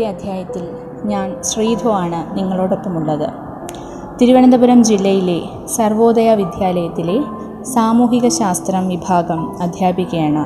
[0.00, 0.62] ഇന്നത്തെ അധ്യായത്തിൽ
[1.08, 3.26] ഞാൻ ശ്രീധു ആണ് നിങ്ങളോടൊപ്പമുള്ളത്.
[4.20, 7.16] തിരുവനന്തപുരം ജില്ലയിലെ സർവോദയ വിദ്യാലയത്തിലെ
[7.74, 10.44] സാമൂഹിക ശാസ്ത്രം വിഭാഗം അധ്യാപികയാണ്.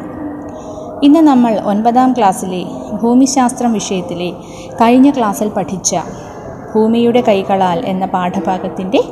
[1.02, 2.62] ഇന്ന് നമ്മൾ ഒൻപതാം ക്ലാസ്സിലെ
[3.02, 4.30] ഭൂമിശാസ്ത്രം വിഷയത്തിലെ
[4.80, 5.94] കഴിഞ്ഞ ക്ലാസ്സിൽ പഠിച്ച
[6.74, 9.02] ഭൂമിയുടെ കൈകളാൽ എന്ന പാഠഭാഗത്തിന്റെ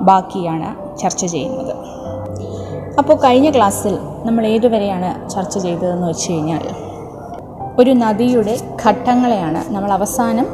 [0.00, 1.74] ബാക്കിയാണ് ചർച്ച ചെയ്യുന്നത്.
[2.98, 6.66] അപ്പോൾ കഴിഞ്ഞ ക്ലാസ്സിൽ നമ്മൾ ഏതുവരെയാണ് ചർച്ച ചെയ്തതെന്ന് വെച്ച് കഴിഞ്ഞാൽ
[7.78, 10.46] ഒരു നദിയുടെ ഘട്ടങ്ങളെയാണ് നമ്മൾ അവസാനം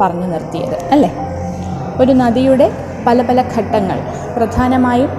[0.00, 1.12] പറഞ്ഞു നിർത്തിയത് അല്ലേ?
[2.00, 2.72] ഒരു നദിയുടെ
[3.06, 3.98] പല പല ഘട്ടങ്ങൾ.
[4.36, 5.10] പ്രധാനമായും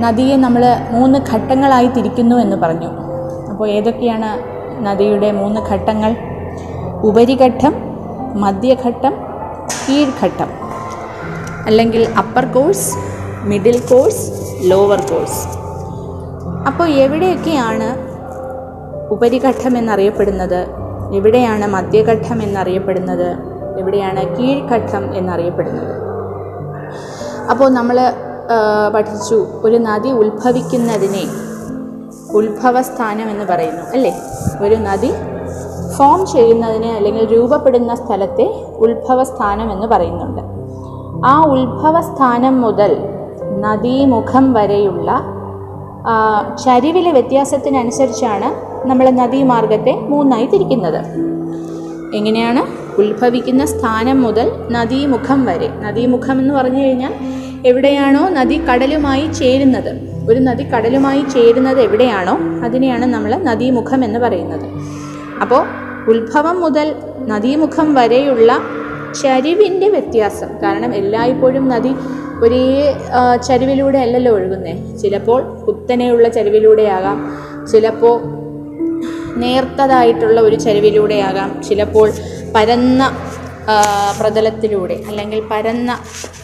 [0.00, 2.90] നദിയെ നമ്മൾ മൂന്ന് ഘട്ടങ്ങളായി തിരിക്കുന്നു എന്ന് പറഞ്ഞു.
[3.50, 4.30] അപ്പോൾ ഏതൊക്കെയാണ്
[4.86, 6.16] നദിയുടെ മൂന്ന് ഘട്ടങ്ങൾ?
[7.04, 7.74] ഉപരിഘട്ടം
[8.34, 9.14] മധ്യഘട്ടം
[9.88, 10.50] കീഴ്ഘട്ടം.
[11.66, 12.96] അല്ലെങ്കിൽ upper course
[13.42, 14.24] middle course
[14.70, 15.58] lower course
[16.68, 18.07] അപ്പോൾ എവിടെയൊക്കെയാണ്
[19.10, 20.66] ഉപരിഘട്ടം എന്നറിയപ്പെടുന്നത്.
[21.14, 23.28] എവിടെയാണ് മധ്യഘട്ടം എന്നറിയപ്പെടുന്നത്?
[23.78, 25.94] എവിടെയാണ് കീഴ്ഘട്ടം എന്നറിയപ്പെടുന്നത്?
[27.50, 27.98] അപ്പോൾ നമ്മൾ
[28.94, 29.46] പഠിച്ചു.
[29.64, 31.24] ഒരു നദി ഉത്ഭവിക്കുന്നതിനെ
[32.32, 34.12] ഉത്ഭവസ്ഥാനം എന്ന് പറയുന്നു അല്ലേ?
[34.60, 35.10] ഒരു നദി
[35.96, 38.46] ഫോം ചെയ്യുന്നതിന് അല്ലെങ്കിൽ രൂപപ്പെടുന്ന സ്ഥലത്തെ
[38.78, 40.42] ഉത്ഭവസ്ഥാനം എന്ന് പറയുന്നുണ്ട്.
[41.26, 42.96] ആ ഉത്ഭവസ്ഥാനം മുതൽ
[43.60, 45.10] നദീമുഖം വരെയുള്ള
[46.64, 51.04] ചരിവിലെ വ്യത്യാസത്തിനനുസരിച്ചാണ് നമ്മൾ നദീമാർഗത്തെ മൂന്നായി തിരിക്കുന്നത്.
[52.16, 52.62] എങ്ങനെയാണ്?
[53.00, 55.70] ഉത്ഭവിക്കുന്ന സ്ഥാനം മുതൽ നദീമുഖം വരെ.
[55.80, 57.14] നദീമുഖം എന്ന് പറഞ്ഞു കഴിഞ്ഞാൽ
[57.66, 60.18] എവിടെയാണോ നദി കടലുമായി ചേരുന്നത്.
[60.30, 64.66] ഒരു നദി കടലുമായി ചേരുന്നത് എവിടെയാണോ അതിനെയാണ് നമ്മൾ നദീമുഖം എന്ന് പറയുന്നത്.
[65.40, 65.66] അപ്പോൾ
[66.08, 66.94] ഉത്ഭവം മുതൽ
[67.26, 68.58] നദീമുഖം വരെയുള്ള
[69.22, 70.48] ചരിവിന്റെ വ്യത്യാസം.
[70.62, 71.94] കാരണം എല്ലായ്പ്പോഴും നദി
[72.44, 72.64] ഒരേ
[73.48, 77.18] ചരിവിലൂടെ അല്ലല്ലോ ഒഴുകുന്നത് ചിലപ്പോൾ കുത്തനെയുള്ള ചരിവിലൂടെയാകാം.
[77.72, 78.16] ചിലപ്പോൾ
[79.42, 81.62] നേർത്തതായിട്ടുള്ള ഒരു ചരിവിലൂടെയാകാം.
[81.68, 82.12] ചിലപ്പോൾ
[82.54, 83.02] പരന്ന
[84.20, 85.98] പ്രതലത്തിലൂടെ അല്ലെങ്കിൽ പരന്ന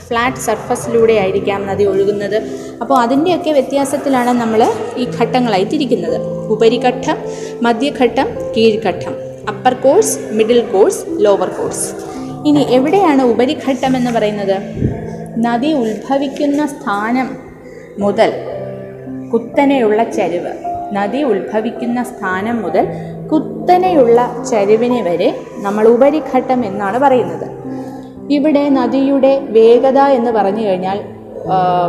[0.09, 2.37] ഫ്ലാറ്റ് സർഫസിലൂടെ ആയിരിക്കാം നദി ഒഴുകുന്നത്.
[2.81, 4.61] അപ്പോൾ അതിന്റെയൊക്കെ വ്യത്യാസത്തിലാണ് നമ്മൾ
[4.97, 6.19] ഈ ഘട്ടങ്ങളായി തിരിക്കുന്നത്
[6.55, 7.17] ഉപരിഘട്ടം
[7.63, 9.15] മധ്യഘട്ടം കീഴ്ഘട്ടം
[9.49, 11.87] upper course middle course lower course
[12.49, 14.57] ഇനി എവിടെയാണ് ഉപരിഘട്ടം എന്ന് പറയുന്നത്?
[15.37, 17.29] നദി ഉത്ഭവിക്കുന്ന സ്ഥാനം
[17.99, 18.31] മുതൽ
[19.33, 20.53] കുത്തനെയുള്ള ചരിവ്.
[20.93, 22.85] നദി ഉത്ഭവിക്കുന്ന സ്ഥാനം മുതൽ
[23.33, 27.47] കുത്തനെയുള്ള ചരിവിനെ വരെ നമ്മൾ ഉപരിഘട്ടം എന്നാണ് പറയുന്നത്.
[28.31, 31.01] ഇവിടെ നദിയുടെ വേഗത എന്ന് പറഞ്ഞു കഴിഞ്ഞാൽ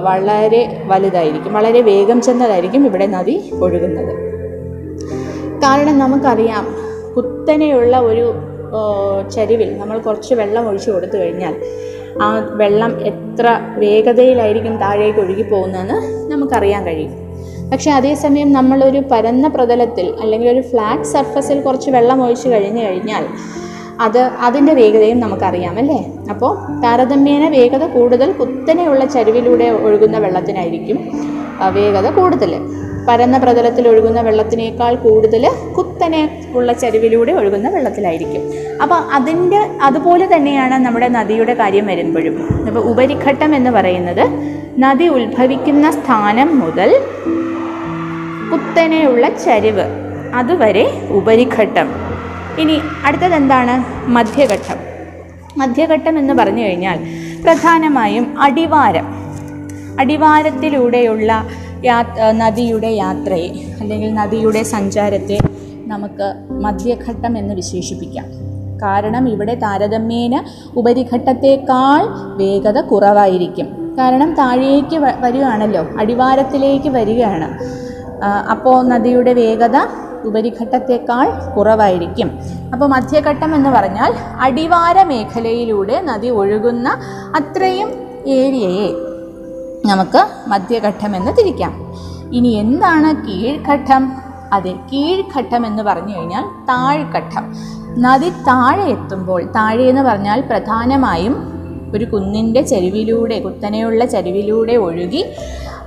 [0.03, 4.13] വളരെ വലുതായിരിക്കും വളരെ വേഗം ചെന്നതായിരിക്കും ഇവിടെ നദി ഒഴുകുന്നത്.
[5.63, 6.66] കാരണം നമുക്കറിയാം
[7.16, 8.33] കുത്തനെയുള്ള ഒരു
[9.35, 11.53] ചരിവിൽ നമ്മൾ കുറച്ച് വെള്ളം ഒഴിച്ചു കൊടുത്തു കഴിഞ്ഞാൽ
[12.21, 17.13] ആ വെള്ളം എത്ര വേഗതയിലായിരിക്കും താഴേക്ക് ഒഴുകി പോകുന്നതെന്ന് നമുക്കറിയാൻ കഴിയും.
[17.71, 23.25] പക്ഷെ അതേസമയം നമ്മളൊരു പരന്ന പ്രതലത്തിൽ അല്ലെങ്കിൽ ഒരു ഫ്ലാറ്റ് സർഫസിൽ കുറച്ച് വെള്ളം ഒഴിച്ചു കഴിഞ്ഞു കഴിഞ്ഞാൽ
[24.00, 26.06] അത് അതിന്റെ വേഗതയും നമുക്കറിയാം അല്ലേ?
[26.29, 30.97] അപ്പോൾ താരതമ്യേന വേഗത കൂടുതൽ കുത്തനെയുള്ള ചരിവിലൂടെ ഒഴുകുന്ന വെള്ളത്തിനായിരിക്കും
[31.72, 32.53] വേഗത കൂടുതൽ.
[33.09, 38.53] പരന്ന പ്രതലത്തിൽ ഒഴുകുന്ന വെള്ളത്തിനേക്കാൾ കൂടുതൽ കുത്തനെ ഉള്ള ചരിവിലൂടെ ഒഴുകുന്ന വെള്ളത്തിലായിരിക്കും.
[38.81, 42.66] അപ്പോൾ അതിന്റെ അതുപോലെ തന്നെയാണ് നമ്മുടെ നദിയുടെ കാര്യം വരുമ്പോഴും.
[42.67, 44.25] അപ്പോൾ ഉപരിഘട്ടം എന്ന് പറയുന്നത്
[44.79, 46.91] നദി ഉത്ഭവിക്കുന്ന സ്ഥാനം മുതൽ
[48.51, 49.85] കുത്തനെയുള്ള ചരിവ്
[50.33, 52.14] അതുവരെ ഉപരിഘട്ടം.
[52.59, 53.73] ഇനി അടുത്തത് എന്താണ്
[54.09, 54.79] മധ്യഘട്ടം.
[55.57, 56.99] മധ്യഘട്ടം എന്ന് പറഞ്ഞു കഴിഞ്ഞാൽ
[57.43, 59.05] പ്രധാനമായും അടിവാരം.
[59.99, 61.31] അടിവാരത്തിലൂടെയുള്ള
[61.85, 61.97] യാ
[62.31, 63.49] നദിയുടെ യാത്രയെ
[63.79, 65.38] അല്ലെങ്കിൽ നദിയുടെ സഞ്ചാരത്തെ
[65.91, 66.27] നമുക്ക്
[66.63, 68.25] മധ്യഘട്ടം എന്ന് വിശേഷിപ്പിക്കാം.
[68.83, 70.35] കാരണം ഇവിടെ താരതമ്യേന
[70.75, 72.01] ഉപരിഘട്ടത്തേക്കാൾ
[72.38, 73.68] വേഗത കുറവായിരിക്കും.
[74.00, 77.47] കാരണം താഴേക്ക് വരികയാണല്ലോ അടിവാരത്തിലേക്ക് വരികയാണ്.
[78.53, 79.77] അപ്പോൾ നദിയുടെ വേഗത
[80.23, 82.31] ഉപരിഘട്ടത്തേക്കാൾ കുറവായിരിക്കും.
[82.73, 86.89] അപ്പോൾ മധ്യഘട്ടം എന്ന് പറഞ്ഞാൽ അടിവാര മേഖലയിലൂടെ നദി ഒഴുകുന്ന
[87.35, 87.89] അത്രയും
[88.27, 88.89] ഏരിയയെ
[89.85, 91.73] നമുക്ക് മധ്യഘട്ടം എന്ന് തിരിക്കാം.
[92.31, 94.13] ഇനി എന്താണ് കീഴ്ഘട്ടം?
[94.53, 97.56] അതെ കീഴ്ഘട്ടം എന്ന് പറഞ്ഞു കഴിഞ്ഞാൽ താഴ്ഘട്ടം.
[98.01, 101.56] നദി താഴെ എത്തുമ്പോൾ താഴെ എന്ന് പറഞ്ഞാൽ പ്രധാനമായും
[101.94, 105.25] ഒരു കുന്നിന്റെ ചരിവിലൂടെ കുത്തനെയുള്ള ചരിവിലൂടെ ഒഴുകി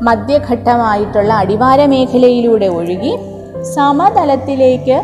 [0.03, 3.19] മധ്യഘട്ടമായിട്ടുള്ള അടിവാര മേഖലയിലൂടെ ഒഴുകി
[3.65, 4.99] സമതലത്തിലേക്ക്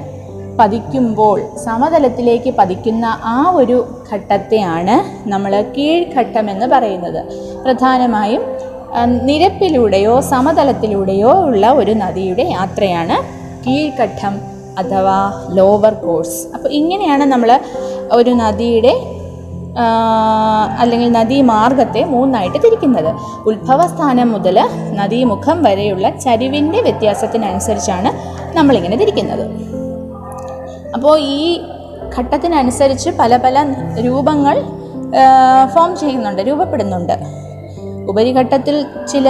[0.59, 4.97] പതിക്കുമ്പോൾ സമതലത്തിലേക്ക് പതിക്കുന്ന ആ ഒരു ഘട്ടത്തെയാണ്
[5.31, 7.21] നമ്മൾ കീഴ്ഘട്ടം എന്ന് പറയുന്നത്.
[7.65, 8.43] പ്രധാനമായും
[9.29, 13.17] നിരപ്പിലൂടെയോ സമതലത്തിലൂടെയോ ഉള്ള ഒരു നദിയുടെ യാത്രയാണ്
[13.67, 14.35] കീഴ്ഘട്ടം
[14.79, 15.19] അഥവാ
[15.51, 16.39] ലോവർ കോഴ്സ്.
[16.55, 17.61] അപ്പോൾ ഇങ്ങനെയാണ് നമ്മൾ
[18.13, 18.95] ഒരു നദിയുടെ
[20.81, 23.09] അല്ലെങ്കിൽ നദീമാർഗത്തെ മൂന്നായിട്ട് തിരിക്കുന്നത്.
[23.47, 24.59] ഉത്ഭവസ്ഥാനം മുതൽ
[25.01, 28.11] നദീമുഖം വരെയുള്ള ചരിവിന്റെ വ്യത്യാസത്തിനനുസരിച്ചാണ്
[28.59, 29.45] നമ്മളിങ്ങനെ തിരിക്കുന്നത്
[30.97, 31.41] അപ്പോൾ ഈ
[32.17, 33.57] ഘട്ടത്തിനനുസരിച്ച് പല പല
[34.07, 34.57] രൂപങ്ങൾ
[35.75, 37.17] ഫോം ചെയ്യുന്നുണ്ട് രൂപപ്പെടുന്നുണ്ട്.
[38.11, 38.77] ഉപരിഘട്ടത്തിൽ
[39.13, 39.29] ചില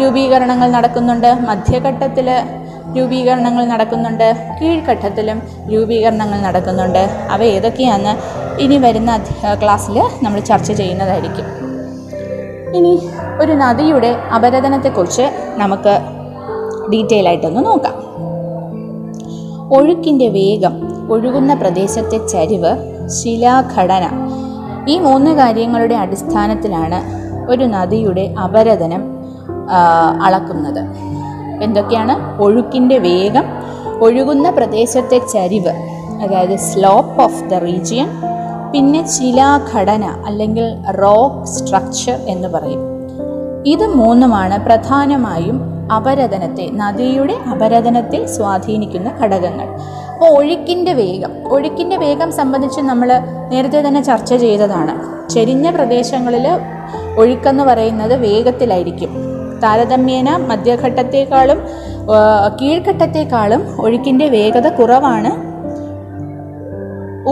[0.00, 2.28] രൂപീകരണങ്ങൾ നടക്കുന്നുണ്ട് മധ്യഘട്ടത്തിൽ
[2.96, 4.28] രൂപീകരണങ്ങൾ നടക്കുന്നുണ്ട്
[4.58, 5.38] കീഴ്ഘട്ടത്തിലും
[5.72, 7.02] രൂപീകരണങ്ങൾ നടക്കുന്നുണ്ട്.
[7.34, 8.14] അവ ഏതൊക്കെയാണെന്ന്
[8.64, 9.10] ഇനി വരുന്ന
[9.62, 11.46] ക്ലാസ്സിൽ നമ്മൾ ചർച്ച ചെയ്യുന്നതായിരിക്കും.
[12.78, 12.92] ഇനി
[13.42, 15.26] ഒരു നദിയുടെ അപരതനത്തെക്കുറിച്ച്
[15.62, 15.94] നമുക്ക്
[16.92, 17.94] ഡീറ്റെയിൽ ആയിട്ടൊന്ന് നോക്കാം.
[19.74, 20.74] ഒഴുക്കിന്റെ വേഗം
[21.12, 22.72] ഒഴുകുന്ന പ്രദേശത്തെ ചരിവ്
[23.08, 24.04] ശിലാഘടന
[24.88, 26.98] ഈ മൂന്ന് കാര്യങ്ങളുടെ അടിസ്ഥാനത്തിലാണ്
[27.50, 29.02] ഒരു നദിയുടെ അപരതനം
[30.22, 30.82] അളക്കുന്നത്.
[31.62, 32.42] എന്തൊക്കെയാണ്?
[32.42, 33.44] ഒഴുക്കിന്റെ വേഗം
[34.02, 35.74] ഒഴുകുന്ന പ്രദേശത്തെ ചരിവ്
[36.22, 38.08] അതായത് സ്ലോപ്പ് ഓഫ് ദ റീജിയൻ
[38.72, 42.97] പിന്നെ ശിലാഘടന അല്ലെങ്കിൽ റോക്ക് സ്ട്രക്ചർ എന്ന് പറയും.
[43.72, 45.56] ഇത് മൂന്നുമാണ് പ്രധാനമായും
[45.96, 49.68] അപരതനത്തെ നദിയുടെ അപരതനത്തെ സ്വാധീനിക്കുന്ന ഘടകങ്ങൾ.
[50.12, 53.08] അപ്പോൾ ഒഴുക്കിന്റെ വേഗം ഒഴുക്കിന്റെ വേഗം സംബന്ധിച്ച് നമ്മൾ
[53.52, 54.94] നേരത്തെ തന്നെ ചർച്ച ചെയ്തതാണ്.
[55.34, 56.46] ചെരിഞ്ഞ പ്രദേശങ്ങളിൽ
[57.20, 59.10] ഒഴുക്കെന്ന് പറയുന്നത് വേഗത്തിലായിരിക്കും.
[59.62, 61.60] താരതമ്യേന മധ്യഘട്ടത്തെക്കാളും
[62.60, 65.30] കീഴ്ഘട്ടത്തെക്കാളും ഒഴുക്കിന്റെ വേഗത കുറവാണ്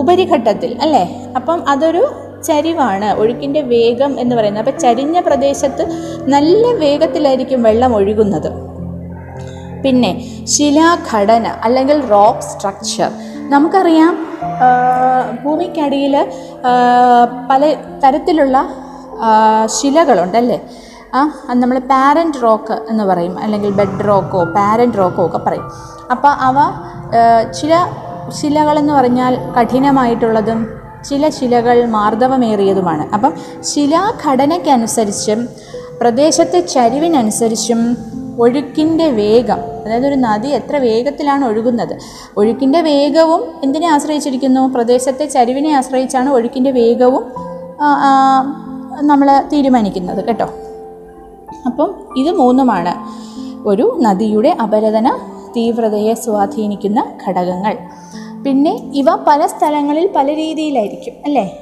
[0.01, 1.05] ഉപരിഘട്ടത്തിൽ അല്ലേ?
[1.37, 2.03] അപ്പം അതൊരു
[2.49, 4.63] ചരിവാണ് ഒഴുക്കിന്റെ വേഗം എന്ന് പറയുന്നത്.
[4.65, 5.85] അപ്പം ചരിഞ്ഞ പ്രദേശത്ത്
[6.35, 8.51] നല്ല വേഗത്തിലായിരിക്കും വെള്ളം ഒഴുകുന്നത്.
[9.85, 10.13] പിന്നെ
[10.55, 13.11] ശിലാഘടന അല്ലെങ്കിൽ റോക്ക് സ്ട്രക്ചർ.
[13.55, 14.15] നമുക്കറിയാം
[15.43, 16.15] ഭൂമിക്കടിയിൽ
[17.51, 17.63] പല
[18.05, 18.57] തരത്തിലുള്ള
[19.77, 20.59] ശിലകളുണ്ടല്ലേ
[21.17, 25.67] ആ അത് നമ്മൾ പാരന്റ് റോക്ക് എന്ന് പറയും അല്ലെങ്കിൽ ബെഡ് റോക്കോ പാരന്റ് റോക്കോ ഒക്കെ പറയും.
[26.15, 26.57] അപ്പോൾ അവ
[27.59, 27.73] ചില
[28.39, 30.61] ശിലകളെന്ന് പറഞ്ഞാൽ കഠിനമായിട്ടുള്ളതും
[31.05, 33.15] ചില ശിലകൾ മാർദ്ദവമേറിയതുമാണ്.
[33.15, 35.49] അപ്പം ശിലാഘടനയ്ക്കനുസരിച്ചും
[36.01, 37.97] പ്രദേശത്തെ ചരിവിനനുസരിച്ചും
[38.41, 41.99] ഒഴുക്കിന്റെ വേഗം അതായത് ഒരു നദി എത്ര വേഗത്തിലാണ് ഒഴുകുന്നത്
[42.37, 44.63] ഒഴുക്കിന്റെ വേഗവും എന്തിനെ ആശ്രയിച്ചിരിക്കുന്നു?
[44.75, 47.25] പ്രദേശത്തെ ചരിവിനെ ആശ്രയിച്ചാണ് ഒഴുക്കിന്റെ വേഗവും
[49.03, 50.49] നമ്മൾ തീരുമാനിക്കുന്നത് കേട്ടോ.
[51.67, 52.93] അപ്പം ഇത് മൂന്നുമാണ്
[53.69, 55.09] ഒരു നദിയുടെ അപരതന
[55.57, 57.79] തീവ്രതയെ സ്വാധീനിക്കുന്ന ഘടകങ്ങൾ.
[58.47, 61.59] പിന്നെ ഇവ പല സ്ഥലങ്ങളിൽ പല രീതിയിലായിരിക്കും അല്ലേ?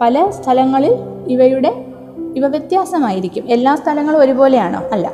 [0.00, 0.94] പല സ്ഥലങ്ങളിൽ
[1.28, 1.84] ഇവയുടെ
[2.36, 3.44] ഇവ വ്യത്യാസമായിരിക്കും.
[3.48, 4.82] എല്ലാ സ്ഥലങ്ങളും ഒരുപോലെയാണോ?
[4.92, 5.10] അല്ല.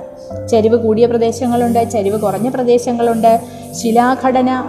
[0.51, 3.41] ചരിവ് കൂടിയ പ്രദേശങ്ങളുണ്ട് ചരിവ് കുറഞ്ഞ പ്രദേശങ്ങളുണ്ട്.
[3.83, 4.65] ശിലാഘടന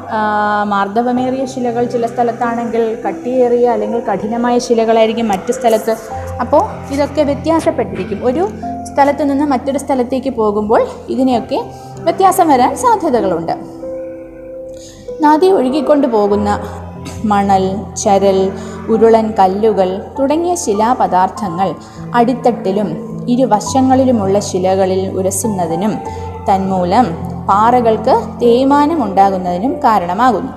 [0.64, 5.96] മാർദ്ദവമേറിയ ശിലകൾ ചില സ്ഥലത്താണെങ്കിൽ കട്ടിയേറിയ അല്ലെങ്കിൽ കഠിനമായ ശിലകളായിരിക്കും മറ്റു സ്ഥലത്ത്.
[6.42, 8.26] അപ്പോൾ ഇതൊക്കെ വ്യത്യാസപ്പെട്ടിരിക്കും.
[8.26, 8.48] ഒരു
[8.94, 11.64] സ്ഥലത്ത് നിന്ന് മറ്റൊരു സ്ഥലത്തേക്ക് പോകുമ്പോൾ ഇതിനെയൊക്കെ
[12.00, 13.79] വ്യത്യാസം വരാൻ സാധ്യതകളുണ്ട്.
[15.24, 16.50] നദി ഒഴുകിക്കൊണ്ടു പോകുന്ന
[17.24, 17.64] മണൽ
[18.04, 18.40] ചരൽ
[18.88, 19.90] ഉരുളൻ കല്ലുകൾ
[20.20, 21.70] തുടങ്ങിയ ശിലാപദാർത്ഥങ്ങൾ
[22.16, 22.90] അടിത്തട്ടിലും
[23.28, 25.94] ഇരുവശങ്ങളിലുമുള്ള ശിലകളിൽ ഉരസുന്നതിനും
[26.50, 27.08] തന്മൂലം
[27.50, 30.54] പാറകൾക്ക് തേയ്മാനം ഉണ്ടാകുന്നതിനും കാരണമാകുന്നു.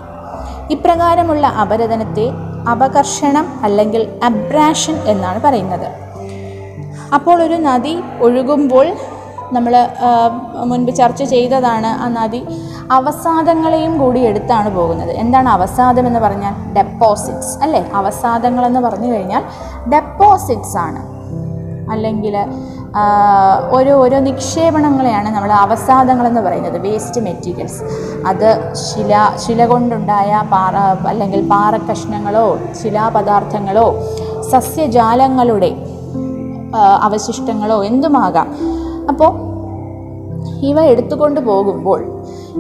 [0.71, 2.27] ഇപ്രകാരമുള്ള അപരതനത്തെ
[2.71, 5.89] അപകർഷണം അല്ലെങ്കിൽ അബ്രാഷൻ എന്നാണ് പറയുന്നത്.
[7.15, 8.87] അപ്പോൾ ഒരു നദി ഒഴുകുമ്പോൾ
[9.57, 9.75] നമ്മൾ
[10.71, 12.41] മുൻപ് ചർച്ച ചെയ്തതാണ് ആ നദി
[12.91, 15.13] അവസാദങ്ങളെയും കൂടി എടുത്താണ് പോകുന്നത്.
[15.23, 16.55] എന്താണ് അവസാദം എന്ന് പറഞ്ഞാൽ?
[16.79, 17.83] ഡെപ്പോസിറ്റ്സ് അല്ലേ?
[18.01, 19.43] അവസാദങ്ങൾ എന്ന് പറഞ്ഞു കഴിഞ്ഞാൽ
[19.95, 21.03] ഡെപ്പോസിറ്റ്സ് ആണ്.
[21.93, 22.35] അല്ലെങ്കിൽ
[23.77, 27.81] ഓരോ ഓരോ നിക്ഷേപണങ്ങളെയാണ് നമ്മൾ അവസാദങ്ങളെന്ന് പറയുന്നത് വേസ്റ്റ് മെറ്റീരിയൽസ്
[28.31, 28.49] അത്
[28.83, 29.13] ശില
[29.45, 30.77] ശില കൊണ്ടുണ്ടായ പാറ
[31.13, 32.47] അല്ലെങ്കിൽ പാറക്കഷ്ണങ്ങളോ
[32.83, 33.87] ശിലാപദാർത്ഥങ്ങളോ
[34.53, 35.71] സസ്യജാലങ്ങളുടെ
[37.07, 38.49] അവശിഷ്ടങ്ങളോ എന്തുമാകാം?
[39.09, 39.53] അപ്പോൾ
[40.65, 42.01] ഇവ എടുത്തുകൊണ്ട് പോകുമ്പോൾ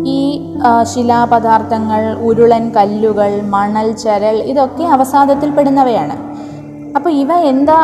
[0.06, 0.50] ഈ
[0.82, 6.12] ശിലാപദാർത്ഥങ്ങൾ ഉരുളൻ കല്ലുകൾ മണൽ ചരൽ ഇതൊക്കെ അവസാദത്തിൽപ്പെടുന്നവയാണ്
[6.96, 7.78] അപ്പോൾ ഇവ എന്താ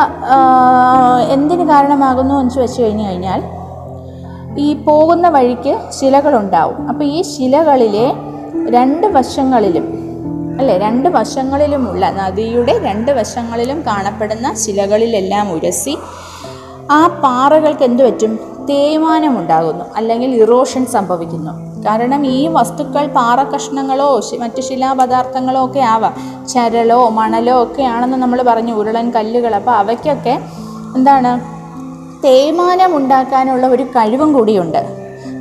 [1.29, 3.43] എന്തിന് കാരണമാകുന്നു എന്ന് വെച്ച് കഴിഞ്ഞു കഴിഞ്ഞാൽ
[4.57, 6.87] ഈ പോകുന്ന വഴിക്ക് ശിലകളുണ്ടാവും.
[6.89, 8.13] അപ്പോൾ ഈ ശിലകളിലെ
[8.69, 9.99] രണ്ട് വശങ്ങളിലും
[10.59, 15.97] അല്ലേ രണ്ട് വശങ്ങളിലുമുള്ള നദിയുടെ രണ്ട് വശങ്ങളിലും കാണപ്പെടുന്ന ശിലകളിലെല്ലാം ഉരസി
[16.91, 18.31] ആ പാറകൾക്ക് എന്തു പറ്റും?
[18.69, 21.51] തേയ്മാനം ഉണ്ടാകുന്നു അല്ലെങ്കിൽ ഇറോഷൻ സംഭവിക്കുന്നു.
[21.85, 26.13] കാരണം ഈ വസ്തുക്കൾ പാറ കഷ്ണങ്ങളോ മറ്റ് ശിലാപദാർത്ഥങ്ങളോ ഒക്കെ ആവാം.
[26.53, 29.55] ചരലോ മണലോ ഒക്കെ ആണെന്ന് നമ്മൾ പറഞ്ഞു ഉരുളൻ കല്ലുകൾ.
[29.55, 30.35] അപ്പോൾ അവയ്ക്കൊക്കെ
[30.95, 31.31] എന്താണ്?
[32.25, 34.81] തേയ്മാനം ഉണ്ടാക്കാനുള്ള ഒരു കഴിവും കൂടിയുണ്ട്.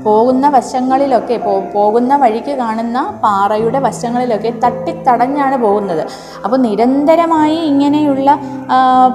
[0.05, 1.37] പോകുന്ന വശങ്ങളിലൊക്കെ
[1.75, 6.03] പോകുന്ന വഴിക്ക് കാണുന്ന പാറയുടെ വശങ്ങളിലൊക്കെ തട്ടിത്തടഞ്ഞാണ് പോകുന്നത്.
[6.45, 8.39] അപ്പോൾ നിരന്തരമായി ഇങ്ങനെയുള്ള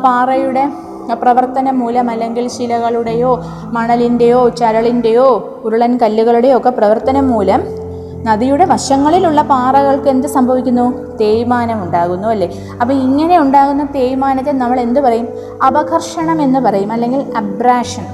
[0.03, 0.65] പാറയുടെ
[1.11, 7.83] പ്രവർത്തനം മൂലം അല്ലെങ്കിൽ ശിലകളുടെയോ മണലിന്റെയോ ചരളിന്റെയോ ഉരുളൻ കല്ലുകളുടെയോ ഒക്കെ പ്രവർത്തനം മൂലം
[8.23, 11.15] നദിയുടെ വശങ്ങളിലുള്ള പാറകൾക്ക് എന്ത് സംഭവിക്കുന്നു?
[11.17, 12.59] തേയ്മാനം ഉണ്ടാകുന്നു അല്ലേ?
[12.81, 15.27] അപ്പോൾ ഇങ്ങനെ ഉണ്ടാകുന്ന തേയ്മാനത്തെ നമ്മൾ എന്ത് പറയും?
[15.67, 18.05] അപകർഷണം എന്ന് പറയും അല്ലെങ്കിൽ അബ്രാഷൻ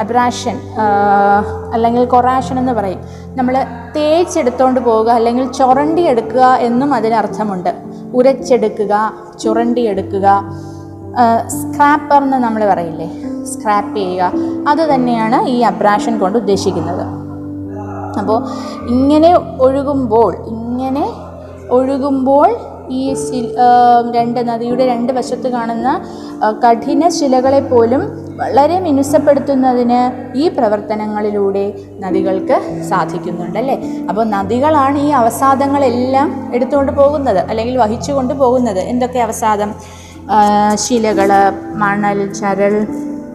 [0.00, 0.60] അബ്രാഷൻ
[1.72, 3.00] അല്ലെങ്കിൽ കൊറാഷൻ എന്ന് പറയും.
[3.36, 3.64] നമ്മൾ
[3.96, 7.74] തേച്ചെടുത്തോണ്ട് പോവുക അല്ലെങ്കിൽ ചുരണ്ടിയെടുക്കുക എന്നും അതിനർത്ഥമുണ്ട്.
[8.14, 9.12] ഉരച്ചെടുക്കുക
[9.42, 10.26] ചുരണ്ടിയെടുക്കുക
[11.56, 13.08] സ്ക്രാപ്പർ എന്ന് നമ്മൾ പറയില്ലേ?
[13.52, 14.30] സ്ക്രാപ്പ് ചെയ്യുക.
[14.70, 17.04] അത് തന്നെയാണ് ഈ അബ്രാഷൻ കൊണ്ട് ഉദ്ദേശിക്കുന്നത്.
[18.20, 18.38] അപ്പോൾ
[18.94, 19.30] ഇങ്ങനെ
[19.66, 21.06] ഒഴുകുമ്പോൾ ഇങ്ങനെ
[21.76, 22.48] ഒഴുകുമ്പോൾ
[22.98, 23.38] ഈ ശി
[24.16, 25.88] രണ്ട് നദിയുടെ രണ്ട് വശത്ത് കാണുന്ന
[26.64, 28.02] കഠിന ശിലകളെ പോലും
[28.40, 30.00] വളരെ മിനുസപ്പെടുത്തുന്നതിന്
[30.42, 31.64] ഈ പ്രവർത്തനങ്ങളിലൂടെ
[32.04, 32.56] നദികൾക്ക്
[32.90, 33.76] സാധിക്കുന്നുണ്ട് അല്ലേ?
[34.10, 38.82] അപ്പോൾ നദികളാണ് ഈ അവസാദങ്ങളെല്ലാം എടുത്തുകൊണ്ട് പോകുന്നത് അല്ലെങ്കിൽ വഹിച്ചു കൊണ്ട് പോകുന്നത്.
[38.92, 39.72] എന്തൊക്കെ അവസാദം?
[40.74, 41.30] ശിലകൾ
[41.82, 42.86] മണൽ ചരൽ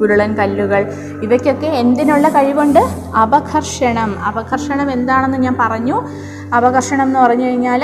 [0.01, 0.81] ഉരുളൻ കല്ലുകൾ
[1.23, 2.79] ഇവയ്ക്കൊക്കെ എന്തിനുള്ള കഴിവുണ്ട്?
[3.23, 5.97] അപകർഷണം അപകർഷണം എന്താണെന്ന് ഞാൻ പറഞ്ഞു.
[6.57, 7.81] അപകർഷണം എന്ന് പറഞ്ഞു കഴിഞ്ഞാൽ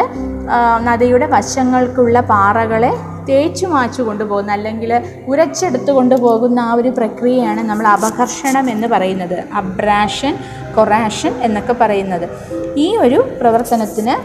[0.83, 2.91] നദിയുടെ വശങ്ങൾക്കുള്ള പാറകളെ
[3.29, 4.91] തേച്ചു മാച്ചു കൊണ്ടുപോകുന്ന അല്ലെങ്കിൽ
[5.27, 9.37] ഉരച്ചെടുത്ത് കൊണ്ടുപോകുന്ന ആ ഒരു പ്രക്രിയയാണ് നമ്മൾ അപകർഷണം എന്ന് പറയുന്നത്.
[9.53, 10.35] അബ്രാഷൻ
[10.75, 12.27] കൊറാഷൻ എന്നൊക്കെ പറയുന്നത്.
[12.77, 14.15] ഈ ഒരു പ്രവർത്തനത്തിന്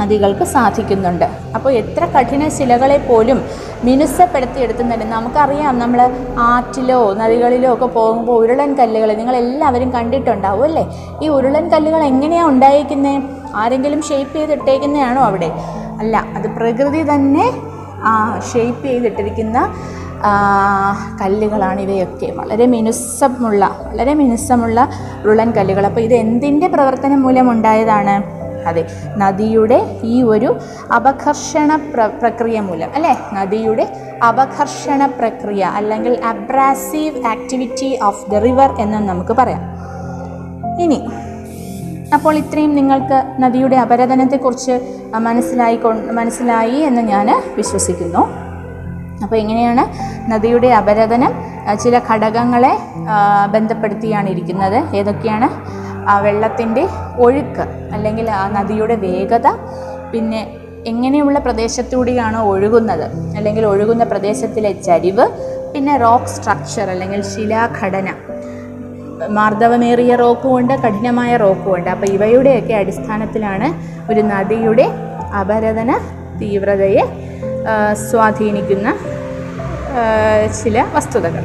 [0.00, 1.26] നദികൾക്ക് സാധിക്കുന്നുണ്ട്.
[1.56, 3.38] അപ്പോൾ എത്ര കഠിന ശിലകളെ പോലും
[3.88, 6.00] മിനുസപ്പെടുത്തി മിനുസപ്പെടുത്തിയെടുത്തുന്നുണ്ട് നമുക്കറിയാം നമ്മൾ
[6.48, 10.84] ആറ്റിലോ നദികളിലോ ഒക്കെ പോകുമ്പോൾ ഉരുളൻ കല്ലുകൾ നിങ്ങളെല്ലാവരും കണ്ടിട്ടുണ്ടാവും അല്ലേ?
[11.24, 13.18] ഈ ഉരുളൻ കല്ലുകൾ എങ്ങനെയാണ് ഉണ്ടായിരിക്കുന്നത്
[13.62, 15.50] ആരെങ്കിലും ഷേപ്പ് ചെയ്തിട്ടേക്കുന്നതാണോ അവിടെ?
[16.00, 17.46] അല്ല അത് പ്രകൃതി തന്നെ
[18.52, 19.58] ഷേപ്പ് ചെയ്തിട്ടിരിക്കുന്ന
[21.22, 22.28] കല്ലുകളാണ് ഇവയൊക്കെ.
[22.40, 24.88] വളരെ മിനുസമുള്ള വളരെ മിനുസമുള്ള
[25.24, 25.86] ഉരുളൻ കല്ലുകൾ.
[25.90, 28.16] അപ്പോൾ ഇത് എന്തിന്റെ പ്രവർത്തനം മൂലം ഉണ്ടായതാണ്?
[28.66, 28.82] അതെ.
[29.16, 30.50] നദിയുടെ ഈ ഒരു
[30.96, 33.16] അപകർഷണ പ്ര പ്രക്രിയ മൂലം അല്ലേ?
[33.32, 33.86] നദിയുടെ
[34.28, 39.62] അപകർഷണ പ്രക്രിയ അല്ലെങ്കിൽ abrasive activity of the river എന്ന് നമുക്ക് പറയാം.
[40.82, 41.00] ഇനി
[42.14, 44.74] അപ്പോൾ ഇത്രയും നിങ്ങൾക്ക് നദിയുടെ അപരതനത്തെക്കുറിച്ച്
[45.18, 45.78] മനസ്സിലായി
[46.12, 48.22] മനസ്സിലായി എന്ന് ഞാൻ വിശ്വസിക്കുന്നു.
[49.22, 49.84] അപ്പോൾ എങ്ങനെയാണ്
[50.30, 51.32] നദിയുടെ അപരതനം
[51.82, 52.78] ചില ഘടകങ്ങളെ
[53.50, 54.96] ബന്ധപ്പെടുത്തിയാണ് ഇരിക്കുന്നത്.
[54.96, 55.48] ഏതൊക്കെയാണ്?
[56.08, 56.84] ആ വെള്ളത്തിന്റെ
[57.18, 59.48] ഒഴുക്ക് അല്ലെങ്കിൽ ആ നദിയുടെ വേഗത
[60.12, 60.40] പിന്നെ
[60.86, 63.04] എങ്ങനെയുള്ള പ്രദേശത്തൂടെയാണ് ഒഴുകുന്നത്
[63.36, 65.26] അല്ലെങ്കിൽ ഒഴുകുന്ന പ്രദേശത്തിലെ ചരിവ്
[65.74, 68.08] പിന്നെ റോക്ക് സ്ട്രക്ചർ അല്ലെങ്കിൽ ശിലാഘടന.
[69.38, 71.90] മാർദ്ദവമേറിയ റോക്കുമുണ്ട് കഠിനമായ റോക്കുമുണ്ട്.
[71.90, 73.68] അപ്പോൾ ഇവയുടെയൊക്കെ അടിസ്ഥാനത്തിലാണ്
[74.12, 74.86] ഒരു നദിയുടെ
[75.40, 75.90] അപരതന
[76.40, 77.04] തീവ്രതയെ
[78.08, 78.88] സ്വാധീനിക്കുന്ന
[80.62, 81.44] ചില വസ്തുതകൾ.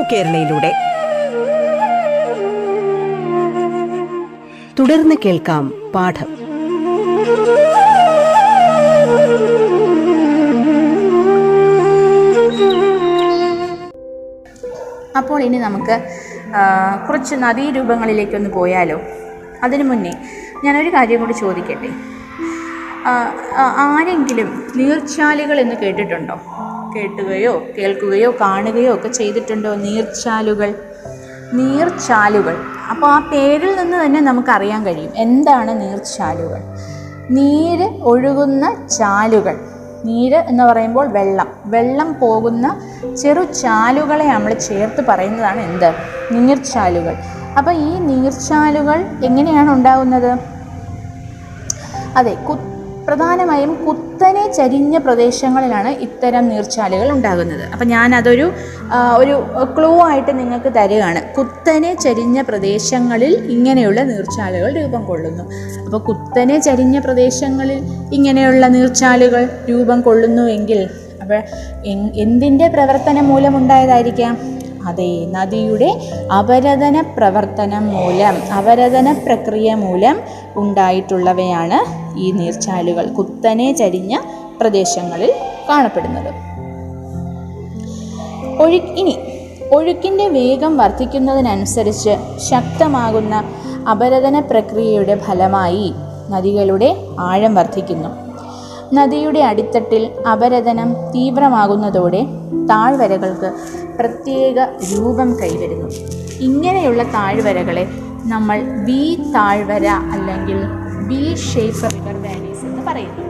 [0.00, 0.70] റേഡിയോ കേരളയിലൂടെ.
[4.78, 5.64] തുടർന്ന് കേൾക്കാം
[5.94, 6.28] പാഠം.
[15.18, 15.96] അപ്പോൾ ഇനി നമുക്ക്
[17.06, 18.98] കുറച്ച് നദീരൂപങ്ങളിലേക്കൊന്ന് പോയാലോ?
[19.66, 20.12] അതിനു മുന്നേ
[20.64, 21.90] ഞാനൊരു കാര്യം കൂടി ചോദിക്കട്ടെ?
[23.88, 26.36] ആരെങ്കിലും നീർച്ചാലുകൾ എന്ന് കേട്ടിട്ടുണ്ടോ?
[26.96, 30.74] കേട്ടുകയോ കേൾക്കുകയോ കാണുകയോ ഒക്കെ ചെയ്തിട്ടുണ്ടോ നീർച്ചാലുകൾ?
[31.52, 32.56] നീർച്ചാലുകൾ.
[32.90, 35.12] അപ്പോൾ ആ പേരിൽ നിന്ന് തന്നെ നമുക്കറിയാൻ കഴിയും.
[35.16, 36.60] എന്താണ് നീർച്ചാലുകൾ?
[37.30, 39.60] നീര് ഒഴുകുന്ന ചാലുകൾ.
[40.04, 41.48] നീര് എന്ന് പറയുമ്പോൾ വെള്ളം.
[41.64, 42.80] വെള്ളം പോകുന്ന
[43.22, 45.92] ചെറു ചാലുകളെ നമ്മൾ ചേർത്ത് പറയുന്നതാണ് എന്ത്?
[46.32, 47.16] നീർച്ചാലുകൾ.
[47.58, 50.38] അപ്പോൾ ഈ നീർച്ചാലുകൾ എങ്ങനെയാണ് ഉണ്ടാകുന്നത്?
[52.16, 52.58] അതെ കു
[53.10, 57.72] പ്രധാനമായും കുത്തനെ ചരിഞ്ഞ പ്രദേശങ്ങളിലാണ് ഇത്തരം നീർച്ചാലുകൾ ഉണ്ടാകുന്നത്.
[57.72, 58.52] അപ്പം ഞാനതൊരു
[59.16, 59.42] ഒരു
[59.78, 61.34] ക്ലൂ ആയിട്ട് നിങ്ങൾക്ക് തരികയാണ്.
[61.34, 65.44] കുത്തനെ ചരിഞ്ഞ പ്രദേശങ്ങളിൽ ഇങ്ങനെയുള്ള നീർച്ചാലുകൾ രൂപം കൊള്ളുന്നു.
[65.84, 67.80] അപ്പോൾ കുത്തനെ ചരിഞ്ഞ പ്രദേശങ്ങളിൽ
[68.12, 70.88] ഇങ്ങനെയുള്ള നീർച്ചാലുകൾ രൂപം കൊള്ളുന്നുവെങ്കിൽ
[71.22, 71.42] അപ്പോൾ
[71.86, 76.00] എൻ- എന്തിന്റെ പ്രവർത്തനം മൂലമുണ്ടായതായിരിക്കാം അതെ നദിയുടെ
[76.38, 80.20] അപരതന പ്രവർത്തനം മൂലം അപരതന പ്രക്രിയ മൂലം
[80.56, 84.18] ഉണ്ടായിട്ടുള്ളവയാണ് ഈ നീർച്ചാലുകൾ കുത്തനെ ചരിഞ്ഞ
[84.60, 85.32] പ്രദേശങ്ങളിൽ
[85.68, 86.34] കാണപ്പെടുന്നത്.
[88.62, 89.18] ഒഴു ഇനി
[89.72, 92.16] ഒഴുക്കിന്റെ വേഗം വർദ്ധിക്കുന്നതിനനുസരിച്ച്
[92.50, 93.44] ശക്തമാകുന്ന
[93.90, 95.92] അപരതന പ്രക്രിയയുടെ ഫലമായി
[96.30, 98.08] നദികളുടെ ആഴം വർദ്ധിക്കുന്നു.
[98.94, 102.22] നദിയുടെ അടിത്തട്ടിൽ അപരതനം തീവ്രമാകുന്നതോടെ
[102.70, 103.52] താഴ്വരകൾക്ക്
[103.98, 105.88] പ്രത്യേക രൂപം കൈവരുന്നു.
[106.40, 107.86] ഇങ്ങനെയുള്ള താഴ്വരകളെ
[108.26, 110.79] നമ്മൾ വി താഴ്വര അല്ലെങ്കിൽ
[111.10, 113.24] വി ഷേപ്പ് റിവർ വാലീസ് എന്ന് പറയുന്നു.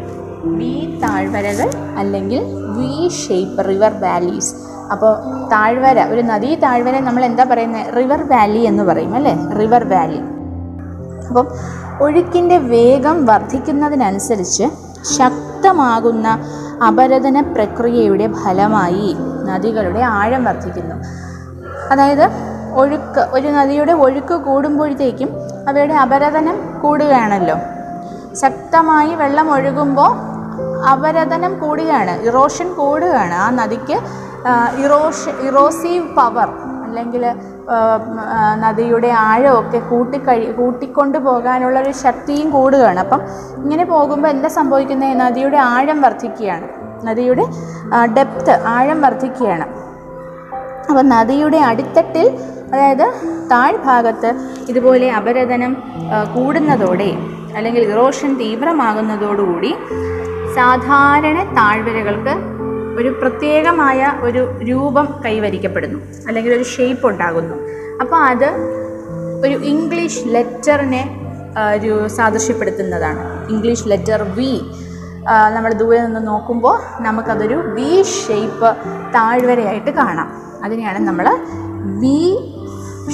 [0.59, 2.41] വി താഴ്വരകൾ അല്ലെങ്കിൽ
[2.77, 4.55] വി ഷേപ്പ് റിവർ വാലീസ്
[4.93, 5.13] അപ്പോൾ
[5.49, 9.35] താഴ്വര ഒരു നദീ താഴ്വര നമ്മൾ എന്താ പറയുന്നത് റിവർ വാലി എന്ന് പറയും അല്ലേ?
[9.61, 10.21] River valley.
[11.29, 11.49] അപ്പം
[12.01, 14.63] ഒഴുക്കിന്റെ വേഗം വർദ്ധിക്കുന്നതിനനുസരിച്ച്
[15.19, 16.29] ശക്തമാകുന്ന
[16.87, 20.97] അപരതന പ്രക്രിയയുടെ ഫലമായി നദികളുടെ ആഴം വർദ്ധിക്കുന്നു.
[21.91, 22.29] അതായത്
[22.75, 25.31] ഒഴുക്ക് ഒരു നദിയുടെ ഒഴുക്ക് കൂടുമ്പോഴത്തേക്കും
[25.69, 27.57] അവയുടെ അപരതനം കൂടുകയാണല്ലോ.
[28.43, 30.11] ശക്തമായി വെള്ളം ഒഴുകുമ്പോൾ
[30.93, 32.13] അപരതനം കൂടുകയാണ്.
[32.29, 33.35] ഇറോഷൻ കൂടുകയാണ്.
[33.45, 33.97] ആ നദിക്ക്
[34.85, 36.49] ഇറോഷ ഇറോസീവ് പവർ
[36.85, 37.25] അല്ലെങ്കിൽ
[38.63, 43.01] നദിയുടെ ആഴമൊക്കെ കൂട്ടിക്കഴി കൂട്ടിക്കൊണ്ട് പോകാനുള്ള ഒരു ശക്തിയും കൂടുകയാണ്.
[43.05, 43.21] അപ്പം
[43.63, 46.69] ഇങ്ങനെ പോകുമ്പോൾ എന്താ സംഭവിക്കുന്നത് നദിയുടെ ആഴം വർദ്ധിക്കുകയാണ്.
[47.09, 47.45] നദിയുടെ
[48.17, 49.67] ഡെപ്ത് ആഴം വർദ്ധിക്കുകയാണ്.
[50.89, 52.27] അപ്പം നദിയുടെ അടിത്തട്ടിൽ
[52.73, 53.07] അതായത്
[53.51, 54.31] താഴ്ഭാഗത്ത്
[54.71, 55.73] ഇതുപോലെ അപരതനം
[56.35, 57.11] കൂടുന്നതോടെ
[57.55, 59.73] അല്ലെങ്കിൽ ഇറോഷൻ തീവ്രമാകുന്നതോടുകൂടി
[60.55, 62.35] സാധാരണ താഴ്വരകൾക്ക്
[63.01, 65.99] ഒരു പ്രത്യേകമായ ഒരു രൂപം കൈവരിക്കപ്പെടുന്നു
[66.29, 67.57] അല്ലെങ്കിൽ ഒരു ഷേപ്പ് ഉണ്ടാകുന്നു.
[68.01, 68.49] അപ്പോൾ അത്
[69.47, 71.03] ഒരു ഇംഗ്ലീഷ് ലെറ്ററിനെ
[71.77, 73.23] ഒരു സാദൃശ്യപ്പെടുത്തുന്നതാണ്.
[73.53, 74.53] ഇംഗ്ലീഷ് ലെറ്റർ വി
[75.55, 78.71] നമ്മൾ ദൂരെ നിന്ന് നോക്കുമ്പോൾ നമുക്കതൊരു വി ഷേപ്പ്
[79.17, 80.31] താഴ്വരയായിട്ട് കാണാം.
[80.65, 81.27] അതിനെയാണ് നമ്മൾ
[82.03, 82.19] വി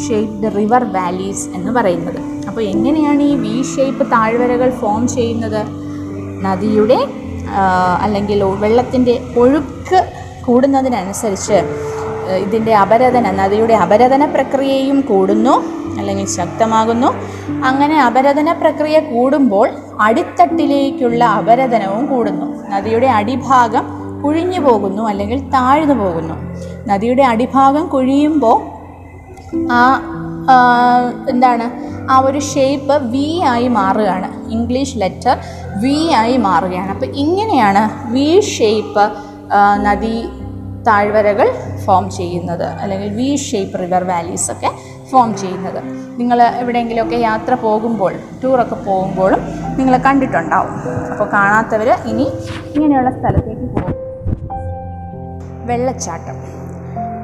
[0.08, 2.20] ഷേപ്ഡ് റിവർ വാലീസ് എന്ന് പറയുന്നത്.
[2.48, 5.62] അപ്പോൾ എങ്ങനെയാണ് ഈ വി ഷേപ്പ് താഴ്വരകൾ ഫോം ചെയ്യുന്നത്?
[6.42, 7.06] നദിയുടെ
[8.00, 10.00] അല്ലെങ്കിൽ വെള്ളത്തിന്റെ ഒഴുക്ക്
[10.46, 11.58] കൂടുന്നതിനനുസരിച്ച്
[12.36, 15.54] ഇതിന്റെ അപരതന നദിയുടെ അപരതന പ്രക്രിയയും കൂടുന്നു
[15.98, 17.06] അല്ലെങ്കിൽ ശക്തമാകുന്നു.
[17.64, 19.68] അങ്ങനെ അപരതന പ്രക്രിയ കൂടുമ്പോൾ
[20.00, 22.46] അടിത്തട്ടിലേക്കുള്ള അപരതനവും കൂടുന്നു.
[22.70, 23.84] നദിയുടെ അടിഭാഗം
[24.24, 26.34] കുഴിഞ്ഞു പോകുന്നു അല്ലെങ്കിൽ താഴ്ന്നു പോകുന്നു.
[26.88, 28.75] നദിയുടെ അടിഭാഗം കുഴിയുമ്പോൾ
[29.72, 29.98] ആ
[31.30, 31.86] എന്താണ്?
[32.10, 34.50] ആ ഒരു ഷേപ്പ് വി ആയി മാറുകയാണ്.
[34.50, 35.36] ഇംഗ്ലീഷ് ലെറ്റർ
[35.82, 36.90] വി ആയി മാറുകയാണ്.
[36.90, 39.12] അപ്പോൾ ഇങ്ങനെയാണ് വി ഷേപ്പ്
[39.86, 40.28] നദി
[40.86, 41.48] താഴ്വരകൾ
[41.86, 42.64] ഫോം ചെയ്യുന്നത്.
[42.64, 44.70] അല്ലെങ്കിൽ വി ഷേപ്പ് റിവർ വാലീസ് ഒക്കെ
[45.10, 45.84] ഫോം ചെയ്യുന്നത്.
[46.20, 48.12] നിങ്ങൾ എവിടെയെങ്കിലുമൊക്കെ യാത്ര പോകുമ്പോൾ
[48.44, 49.40] ടൂറൊക്കെ പോകുമ്പോഴും
[49.78, 50.74] നിങ്ങൾ കണ്ടിട്ടുണ്ടാവും.
[51.10, 52.26] അപ്പോൾ കാണാത്തവർ ഇനി
[52.74, 53.94] ഇങ്ങനെയുള്ള സ്ഥലത്തേക്ക് പോകും.
[55.66, 56.55] വെള്ളച്ചാട്ടം.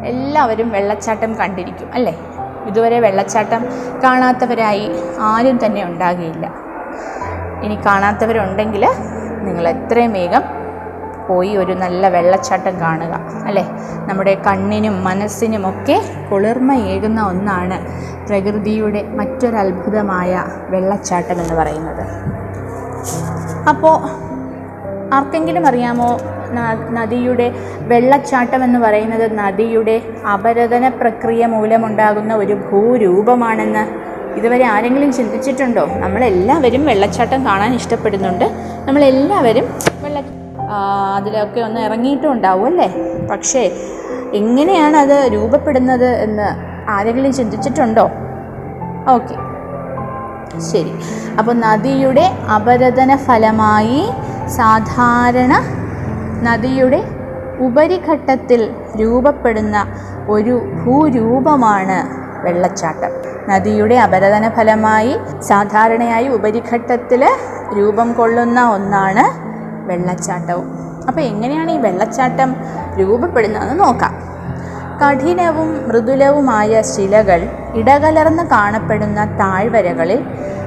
[0.02, 2.14] എല്ലാവരും വെള്ളച്ചാട്ടം കണ്ടിരിക്കും അല്ലേ?
[2.66, 3.62] ഇതുവരെ വെള്ളച്ചാട്ടം
[4.04, 4.86] കാണാത്തവരായി
[5.20, 6.46] ആരും തന്നെ ഉണ്ടാകുകയില്ല
[7.62, 8.84] ഇനി കാണാത്തവരുണ്ടെങ്കിൽ
[9.42, 10.44] നിങ്ങൾ എത്രയും വേഗം
[11.28, 13.14] പോയി ഒരു നല്ല വെള്ളച്ചാട്ടം കാണുക
[13.46, 13.64] അല്ലേ?
[14.08, 15.96] നമ്മുടെ കണ്ണിനും മനസ്സിനും മനസ്സിനുമൊക്കെ
[16.30, 17.76] കുളിർമയേകുന്ന ഒന്നാണ്
[18.26, 20.32] പ്രകൃതിയുടെ മറ്റൊരത്ഭുതമായ
[20.68, 22.02] വെള്ളച്ചാട്ടം എന്ന് പറയുന്നത്.
[23.68, 23.94] അപ്പോൾ
[25.12, 26.10] ആർക്കെങ്കിലും അറിയാമോ
[26.90, 35.86] നദിയുടെ വെള്ളച്ചാട്ടം എന്ന് പറയുന്നത് നദിയുടെ അപരതന പ്രക്രിയ മൂലമുണ്ടാകുന്ന ഒരു ഭൂരൂപമാണെന്ന് ഇതുവരെ ആരെങ്കിലും ചിന്തിച്ചിട്ടുണ്ടോ?
[35.86, 38.44] നമ്മളെല്ലാവരും വെള്ളച്ചാട്ടം കാണാൻ ഇഷ്ടപ്പെടുന്നുണ്ട്.
[38.84, 39.64] നമ്മളെല്ലാവരും
[40.02, 40.22] വെള്ള
[41.16, 42.94] അതിലൊക്കെ ഒന്ന് ഇറങ്ങിയിട്ടും ഉണ്ടാവും അല്ലേ?
[43.30, 43.72] പക്ഷേ
[44.34, 46.48] എങ്ങനെയാണ് അത് രൂപപ്പെടുന്നത് എന്ന്
[46.90, 48.10] ആരെങ്കിലും ചിന്തിച്ചിട്ടുണ്ടോ?
[49.08, 49.34] ഓക്കെ.
[50.60, 50.92] ശരി.
[51.38, 54.10] അപ്പോൾ നദിയുടെ അപരതന ഫലമായി
[54.48, 55.81] സാധാരണ
[56.42, 57.00] നദിയുടെ
[57.60, 59.86] ഉപരിഘട്ടത്തിൽ രൂപപ്പെടുന്ന
[60.28, 61.98] ഒരു ഭൂരൂപമാണ്
[62.44, 63.12] വെള്ളച്ചാട്ടം.
[63.48, 67.22] നദിയുടെ അപരതന ഫലമായി സാധാരണയായി ഉപരിഘട്ടത്തിൽ
[67.78, 69.24] രൂപം കൊള്ളുന്ന ഒന്നാണ്
[69.90, 70.66] വെള്ളച്ചാട്ടവും.
[71.08, 72.56] അപ്പോൾ എങ്ങനെയാണ് ഈ വെള്ളച്ചാട്ടം
[73.00, 74.14] രൂപപ്പെടുന്നതെന്ന് നോക്കാം.
[75.02, 77.40] കഠിനവും മൃദുലവുമായ ശിലകൾ
[77.74, 80.20] ഇടകലർന്ന് കാണപ്പെടുന്ന താഴ്വരകളിൽ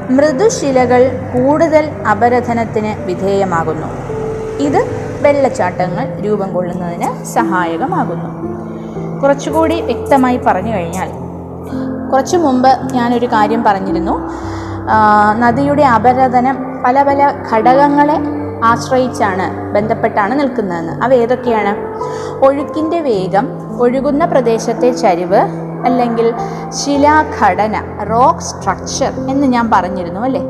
[0.10, 1.02] മൃദുശിലകൾ
[1.34, 3.90] കൂടുതൽ അപരധനത്തിന് വിധേയമാകുന്നു.
[4.60, 8.30] ഇത് വെള്ളച്ചാട്ടങ്ങൾ രൂപം കൊള്ളുന്നതിന് സഹായകമാകുന്നു.
[9.22, 11.10] കുറച്ചുകൂടി വ്യക്തമായി പറഞ്ഞു കഴിഞ്ഞാൽ
[12.12, 14.16] കുറച്ചു മുമ്പ് ഞാനൊരു കാര്യം പറഞ്ഞിരുന്നു.
[15.44, 18.18] നദിയുടെ അപരതനം പല പല ഘടകങ്ങളെ
[18.72, 20.94] ആശ്രയിച്ചാണ് ബന്ധപ്പെട്ടാണ് നിൽക്കുന്നതെന്ന്.
[21.06, 21.74] അവ ഏതൊക്കെയാണ്?
[22.48, 23.46] ഒഴുക്കിന്റെ വേഗം
[23.84, 25.42] ഒഴുകുന്ന പ്രദേശത്തെ ചരിവ്
[25.88, 26.28] അല്ലെങ്കിൽ
[26.80, 27.76] ശിലാഘടന
[28.12, 30.44] റോക്ക് സ്ട്രക്ചർ എന്ന് ഞാൻ പറഞ്ഞിരുന്നു അല്ലേ?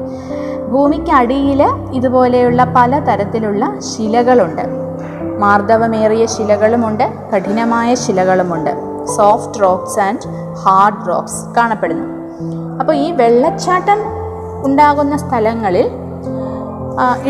[0.75, 1.61] ഭൂമിക്കടിയിൽ
[1.97, 4.63] ഇതുപോലെയുള്ള പല തരത്തിലുള്ള ശിലകളുണ്ട്.
[5.43, 8.71] മാർദ്ദവമേറിയ ശിലകളുമുണ്ട് കഠിനമായ ശിലകളുമുണ്ട്.
[9.15, 10.27] Soft rocks and
[10.61, 12.07] hard rocks കാണപ്പെടുന്നു.
[12.79, 13.99] അപ്പോൾ ഈ വെള്ളച്ചാട്ടം
[14.67, 15.87] ഉണ്ടാകുന്ന സ്ഥലങ്ങളിൽ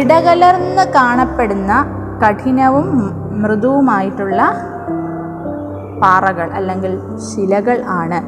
[0.02, 1.72] ഇടകലർന്ന് കാണപ്പെടുന്ന
[2.24, 2.88] കഠിനവും
[3.42, 4.42] മൃദുവുമായിട്ടുള്ള
[6.04, 6.94] പാറകൾ അല്ലെങ്കിൽ
[7.28, 8.20] ശിലകൾ ആണ്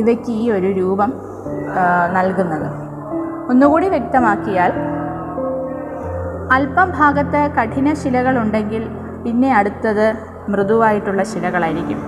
[0.00, 1.12] ഇവയ്ക്ക് ഈ ഒരു രൂപം
[2.16, 2.68] നൽകുന്നത്.
[3.50, 4.72] ഒന്നുകൂടി വ്യക്തമാക്കിയാൽ
[6.52, 8.82] അല്പം ഭാഗത്ത് കഠിന ശിലകളുണ്ടെങ്കിൽ
[9.24, 10.06] പിന്നെ അടുത്തത്
[10.48, 12.00] മൃദുവായിട്ടുള്ള ശിലകളായിരിക്കും.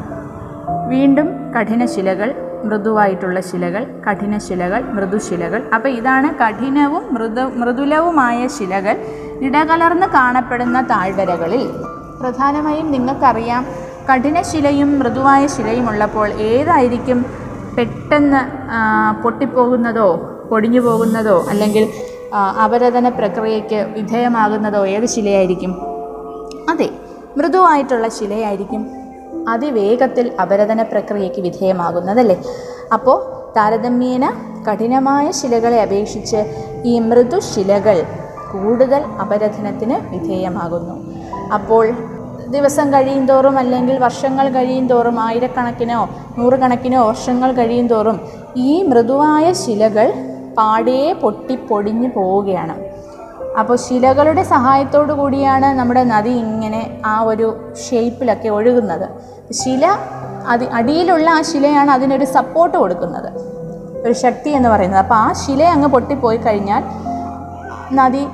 [0.89, 8.97] വീണ്ടും കഠിന ശിലകൾ മൃദുവായിട്ടുള്ള ശിലകൾ കഠിന ശിലകൾ മൃദുശിലകൾ അപ്പോൾ ഇതാണ് കഠിനവും മൃദു മൃദുലവുമായ ശിലകൾ
[9.41, 11.65] ഇടകലർന്ന് കാണപ്പെടുന്ന താഴ്വരകളിൽ.
[12.21, 13.65] പ്രധാനമായും നിങ്ങൾക്കറിയാം
[14.11, 17.27] കഠിനശിലയും മൃദുവായ ശിലയും ഉള്ളപ്പോൾ ഏതായിരിക്കും
[17.79, 18.41] പെട്ടെന്ന്
[19.23, 20.09] പൊട്ടിപ്പോകുന്നതോ
[20.51, 21.85] പൊടിഞ്ഞു പോകുന്നതോ അല്ലെങ്കിൽ
[22.65, 25.73] അവരതന പ്രക്രിയയ്ക്ക് വിധേയമാകുന്നതോ ഏത് ശിലയായിരിക്കും?
[26.69, 26.89] അതെ
[27.37, 28.83] മൃദുവായിട്ടുള്ള ശിലയായിരിക്കും
[29.49, 32.37] അതിവേഗത്തിൽ അപരതന പ്രക്രിയയ്ക്ക് വിധേയമാകുന്നതല്ലേ?
[32.93, 33.19] അപ്പോൾ
[33.57, 34.27] താരതമ്യേന
[34.67, 36.41] കഠിനമായ ശിലകളെ അപേക്ഷിച്ച്
[36.85, 37.99] ഈ മൃദുശിലകൾ
[38.53, 40.95] കൂടുതൽ അപരധനത്തിന് വിധേയമാകുന്നു.
[41.55, 41.87] അപ്പോൾ
[42.55, 45.99] ദിവസം കഴിയും തോറും അല്ലെങ്കിൽ വർഷങ്ങൾ കഴിയും തോറും ആയിരക്കണക്കിനോ
[46.39, 48.19] നൂറുകണക്കിനോ വർഷങ്ങൾ കഴിയും തോറും
[48.57, 50.09] ഈ മൃദുവായ ശിലകൾ
[50.59, 52.77] പാടേ പൊട്ടിപ്പൊടിഞ്ഞു പോവുകയാണ്.
[53.61, 56.81] അപ്പോൾ ശിലകളുടെ സഹായത്തോടു കൂടിയാണ് നമ്മുടെ നദി ഇങ്ങനെ
[57.13, 57.49] ആ ഒരു
[57.85, 59.07] ഷേപ്പിലൊക്കെ ഒഴുകുന്നത്.
[59.61, 59.85] ശില
[60.53, 63.31] അതി അടിയിലുള്ള ആ ശിലയാണ് അതിനൊരു സപ്പോർട്ട് കൊടുക്കുന്നത്.
[64.05, 65.01] ഒരു ശക്തി എന്ന് പറയുന്നത്.
[65.05, 66.83] അപ്പോൾ ആ ശില അങ്ങ് പൊട്ടിപ്പോയി കഴിഞ്ഞാൽ
[67.99, 68.25] നദി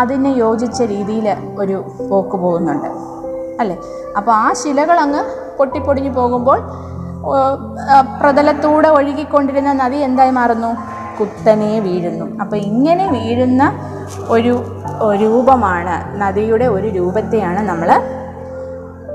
[0.00, 1.26] അതിന് യോജിച്ച രീതിയിൽ
[1.62, 1.76] ഒരു
[2.10, 2.88] പോക്ക് പോകുന്നുണ്ട്.
[3.60, 3.76] അല്ലേ?
[4.18, 5.22] അപ്പോൾ ആ ശിലകൾ അങ്ങ്
[5.58, 6.58] പൊട്ടിപ്പൊടിഞ്ഞു പോകുമ്പോൾ
[8.20, 10.70] പ്രതലത്തൂടെ ഒഴുകിക്കൊണ്ടിരുന്ന നദി എന്തായി മാറുന്നു?
[11.18, 12.26] കുത്തനെ വീഴുന്നു.
[12.42, 13.62] അപ്പോൾ ഇങ്ങനെ വീഴുന്ന
[14.36, 14.54] ഒരു
[15.22, 17.90] രൂപമാണ് നദിയുടെ ഒരു രൂപത്തെയാണ് നമ്മൾ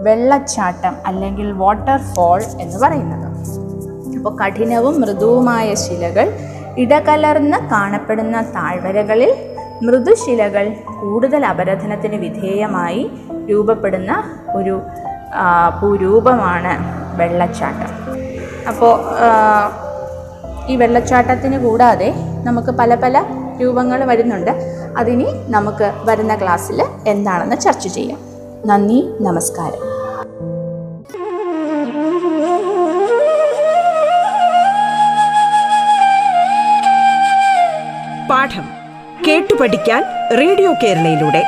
[0.05, 3.27] വെള്ളച്ചാട്ടം അല്ലെങ്കിൽ വാട്ടർഫോൾ എന്ന് പറയുന്നത്.
[4.17, 6.27] അപ്പോൾ കഠിനവും മൃദുവുമായ ശിലകൾ
[6.77, 9.31] ഇടകലർന്ന് കാണപ്പെടുന്ന താഴ്വരകളിൽ
[9.85, 10.65] മൃദുശിലകൾ
[11.01, 13.03] കൂടുതൽ അപരധനത്തിന് വിധേയമായി
[13.49, 14.11] രൂപപ്പെടുന്ന
[14.55, 14.75] ഒരു
[15.81, 16.73] ഭൂരൂപമാണ്
[17.19, 17.91] വെള്ളച്ചാട്ടം.
[18.67, 18.93] അപ്പോൾ
[20.67, 23.23] ഈ വെള്ളച്ചാട്ടത്തിന് കൂടാതെ നമുക്ക് പല പല
[23.61, 24.51] രൂപങ്ങൾ വരുന്നുണ്ട്.
[24.97, 28.19] അതിനി നമുക്ക് വരുന്ന ക്ലാസ്സിൽ എന്താണെന്ന് ചർച്ച ചെയ്യാം.
[28.65, 30.01] നന്ദി നമസ്കാരം.
[38.29, 38.63] പാഠം
[39.27, 40.03] കേട്ടു പഠിക്കാൻ
[40.39, 41.43] റേഡിയോ കേരളയിലൂടെ.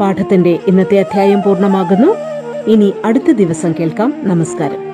[0.00, 2.16] പാഠത്തിന്റെ ഇന്നത്തെ അധ്യായം പൂർണമാകുന്നു.
[2.66, 4.14] ഇനി അടുത്ത ദിവസം കേൾക്കാം.
[4.16, 4.91] നമസ്കാരം.